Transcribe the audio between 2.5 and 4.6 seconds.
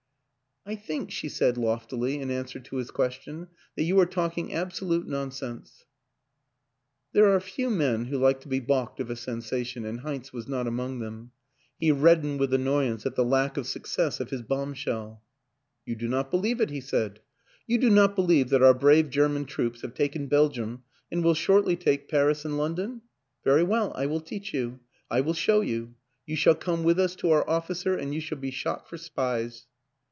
to his question," that you are talking